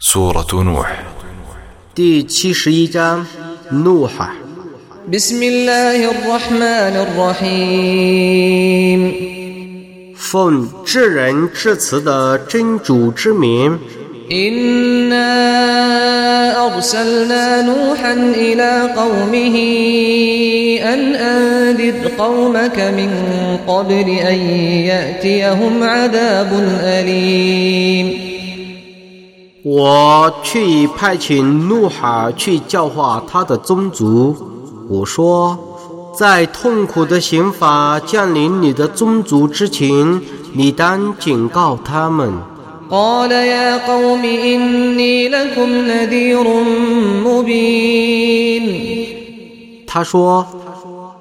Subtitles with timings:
[0.00, 0.86] سورة نوح
[1.94, 3.26] 第七十一章，
[3.70, 4.30] 怒海。
[5.12, 9.00] بسم الله الرحمن الرحيم
[10.14, 13.78] 奉至仁至慈的真主之名，
[14.30, 15.26] إنا
[16.66, 19.56] أرسلنا نوحا إلى قومه
[20.82, 23.10] أن أنذر قومك من
[23.66, 24.38] قبل أن
[24.90, 26.52] يأتيهم عذاب
[26.82, 28.29] أليم
[29.63, 34.35] 我去派遣怒海去教化他的宗族。
[34.89, 35.55] 我说
[36.17, 40.19] 在痛苦的刑罚降临你的宗族之前
[40.53, 42.33] 你当警告他们。
[49.85, 50.45] 他说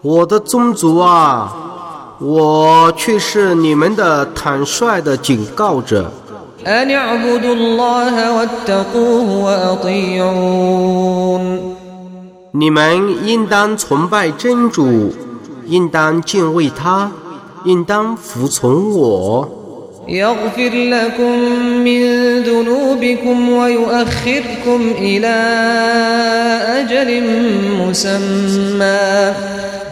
[0.00, 1.54] 我的宗族啊
[2.18, 6.10] 我却是你们的坦率的警告者。
[6.67, 11.43] أن اعبدوا الله واتقوه وأطيعون
[12.53, 15.13] 你们应当崇拜真主，
[15.67, 17.11] 应当敬畏他，
[17.65, 19.49] 应当服从我。
[20.07, 21.39] يغفر لكم
[21.83, 22.01] من
[22.43, 25.37] ذنوبكم ويؤخركم إلى
[26.79, 27.23] أجل
[27.81, 29.33] مسمى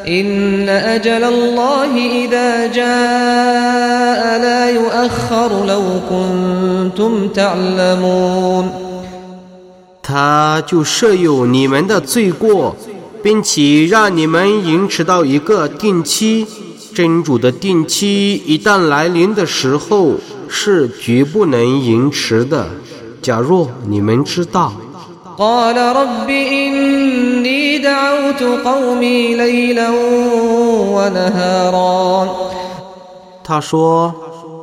[0.07, 8.69] إن أجل الله إذا جاء لا يؤخر لو كنتم تعلمون
[10.03, 12.75] 他就赦宥你们的罪过，
[13.23, 16.45] 并且让你们延迟到一个定期。
[16.93, 20.13] 真主的定期一旦来临的时候，
[20.47, 22.67] 是绝不能延迟的。
[23.21, 24.71] 假若你们知道。
[25.39, 29.89] قال رب إني دعوت قومي ليلا
[30.95, 32.27] ونهارا
[33.43, 34.13] 他说：“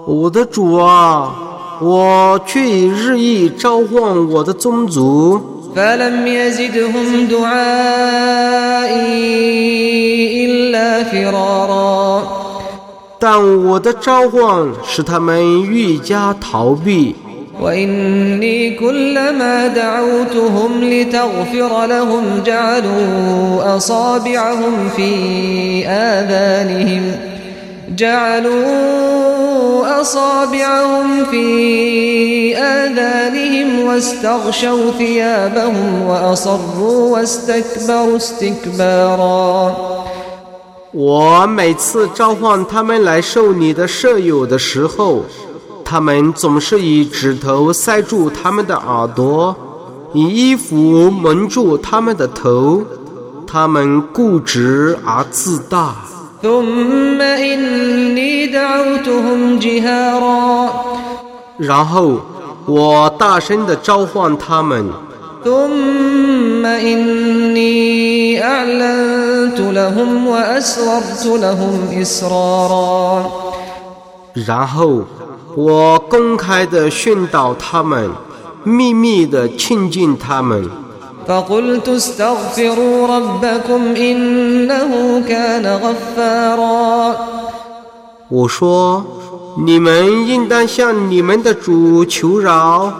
[0.06, 1.32] 我的主啊，
[1.80, 5.40] 我却已日益召唤我的宗族，
[5.76, 7.46] فلم يزدهم دعائي
[10.46, 12.22] إلا فرارا
[13.18, 17.14] 但我的召唤使他们愈加逃避。
[17.60, 25.12] وإني كلما دعوتهم لتغفر لهم جعلوا أصابعهم في
[25.86, 27.02] آذانهم
[27.96, 29.22] جعلوا
[30.00, 39.76] أصابعهم في آذانهم واستغشوا ثيابهم وأصروا واستكبروا استكبارا
[40.94, 45.24] 我每次召唤他们来受你的舍友的时候，
[45.89, 49.55] 他们总是以指头塞住他们的耳朵
[50.13, 52.83] 以衣服蒙住他们的头
[53.47, 55.95] 他们固执而自大。
[61.57, 62.19] 然后
[62.65, 64.85] 我大声的召唤他们。
[74.33, 75.05] 然后
[75.56, 78.10] 我公开地训导他们，
[78.64, 80.70] 秘密地亲近他们。
[81.26, 87.14] فقلت استغفروا ربكم إنه كان غفارا
[88.28, 92.92] 我说：“你们应当向你们的主求饶，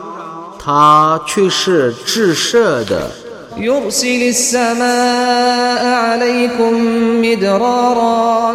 [0.59, 3.11] 他却是至赦的。
[3.59, 6.73] يرسل السماء عليكم
[7.21, 8.55] مدرارا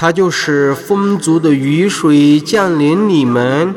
[0.00, 3.74] 他就使丰足的雨水降临你们，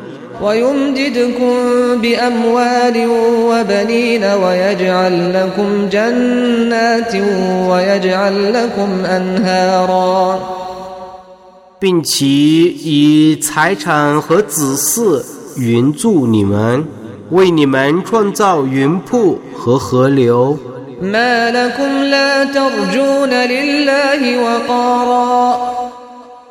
[11.80, 15.24] 并其以财产和子嗣
[15.56, 16.84] 援助你们，
[17.30, 20.56] 为你们创造云瀑和河流。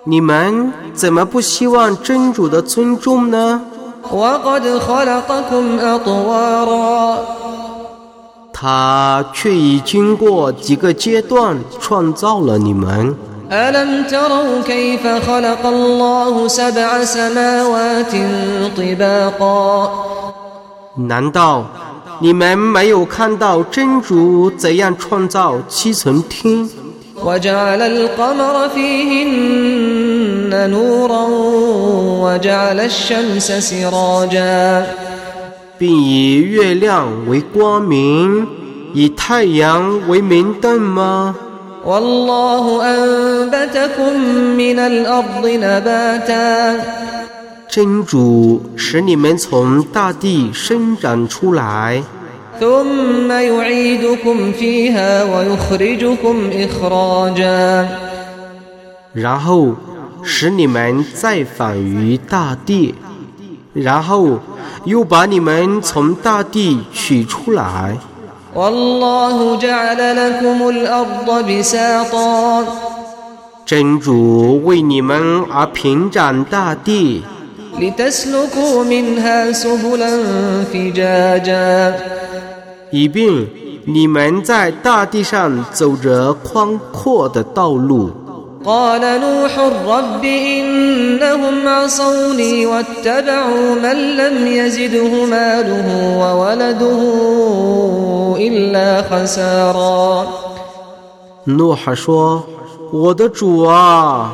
[0.04, 3.60] 你们怎么不希望真主的尊重呢？
[4.12, 7.18] وقد خلقكم أطوارا
[8.52, 13.14] 他却已经过几个阶段创造了你们。
[13.50, 18.14] ألم تروا كيف خلق الله سبع سماوات
[18.76, 19.88] طباقا
[20.96, 21.64] 难道
[22.20, 26.68] 你们没有看到真主怎样创造七层天，
[27.22, 29.30] وجعل القمر فيهن
[30.70, 31.26] نورا
[32.24, 34.86] وجعل الشمس سراجا
[35.78, 38.46] 并以月亮为光明，
[38.94, 41.34] 以太阳为明灯吗？
[41.84, 44.12] والله أنبتكم
[44.56, 46.76] من الأرض نباتا
[47.68, 52.02] 真主使你们从大地生长出来，
[52.58, 57.86] ثم يعيدكم فيها ويخرجكم إخراجا
[59.12, 59.74] 然后
[60.23, 62.95] 使你们再返于大地
[63.73, 64.39] 然后
[64.85, 67.97] 又把你们从大地取出来。
[73.65, 77.23] 真主为你们而平展大地。
[82.91, 83.47] 以便
[83.85, 88.11] 你们在大地上走着宽阔的道路。
[88.64, 95.88] قال نوح رب إنهم عصوني واتبعوا من لم يزده ماله
[96.20, 97.00] وولده
[98.38, 100.26] إلا خسارا
[101.44, 102.42] 诺哈说：“
[102.90, 104.32] 我的主啊，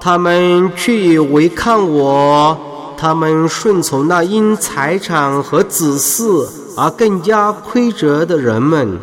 [0.00, 2.56] 他们却违抗我，
[2.96, 6.46] 他们顺从那因财产和子嗣
[6.78, 8.98] 而更加亏折的人们。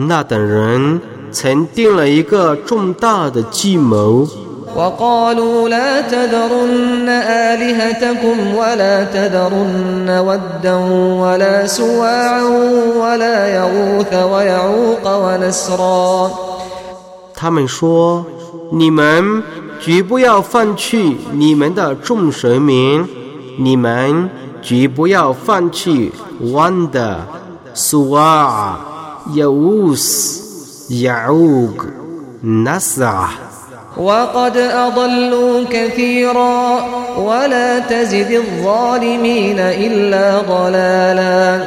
[0.00, 1.00] مكرا كبارا 那等人
[1.32, 4.28] 曾定了一个重大的计谋，
[4.76, 10.76] وقالوا لا تذرن آلهتكم ولا تذرن ودا
[11.22, 12.42] ولا سواعا
[13.00, 16.30] ولا يغوث ويعوق ونسرا
[17.34, 18.24] 他们说：
[18.70, 19.42] 你们
[19.80, 23.08] 绝不要放弃你们的众神明，
[23.58, 24.28] 你们
[24.60, 26.12] 绝不要放弃
[26.52, 27.26] 万的
[29.20, 31.86] 苏瓦、亚乌斯、亚乌格、
[32.42, 33.30] 纳萨。
[33.96, 36.82] وقد أضلوا كثيرا
[37.18, 41.60] ولا تزد الظالمين إلا ضلالا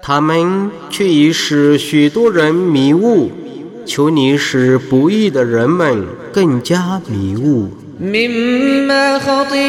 [0.00, 3.30] 他们却已使许多人迷雾，
[3.84, 7.68] 求你使不义的人们更加迷雾。
[8.00, 9.62] مما خطيئاتهم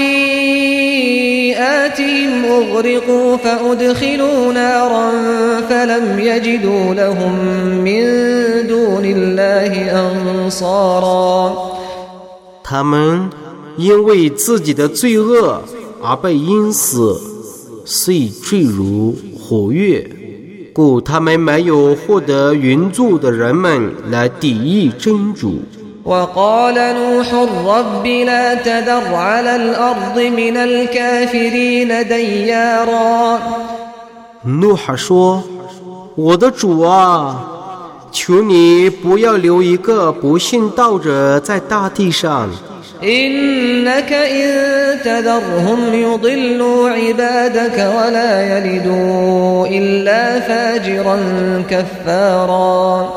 [2.45, 5.11] أغرقوا فأدخلوا نارا
[5.69, 7.33] فلم يجدوا لهم
[7.83, 8.03] من
[8.67, 11.53] دون الله أنصارا
[12.63, 13.29] 他们
[13.77, 15.61] 因为自己的罪恶
[16.01, 17.19] 而被淹死，
[17.85, 20.07] 遂坠入火狱，
[20.73, 24.53] 故他们没有获得援助的人们来抵
[24.85, 25.61] 御真主。
[26.07, 27.33] وقال نوح
[27.65, 33.39] رب لا تذر على الأرض من الكافرين ديارا
[34.45, 35.41] 诺哈说：“
[36.15, 37.45] 我的主啊，
[38.11, 42.49] 求你不要留一个不信道者在大地上。
[43.03, 44.47] إنك إن
[45.03, 51.17] تذرهم يضلوا عبادك ولا يلدوا إلا فاجرا
[51.69, 53.09] كفارا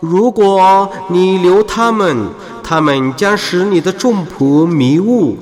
[0.00, 2.28] 如果你留他们，
[2.62, 5.36] 他们将使你的众仆迷误，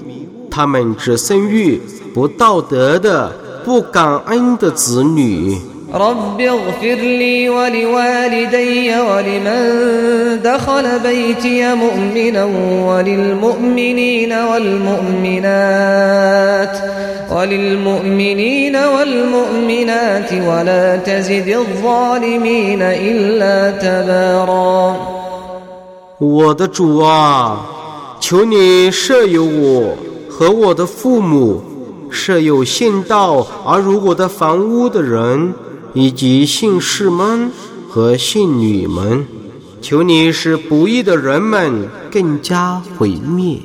[0.51, 1.81] 他们只生育
[2.15, 3.31] 不道德的、
[3.65, 5.59] 不感恩的子女。
[5.94, 9.62] رب اغفر لي ولوالدي ولمن
[10.44, 12.46] دخل بيتي مؤمنا
[12.90, 14.34] وللمؤمنين
[15.30, 15.98] والمؤمنات
[17.32, 24.96] وللمؤمنين والمؤمنات ولا تزد الظالمين إلا تبارا
[26.20, 27.66] 我的主啊，
[28.20, 29.96] 求你赦宥我
[30.30, 31.62] 和我的父母，
[32.12, 35.54] 赦宥信道而入我的房屋的人，
[35.95, 37.51] 以及信士们
[37.89, 39.27] 和信女们。
[39.85, 43.61] 求你使不义的人们更加毁灭。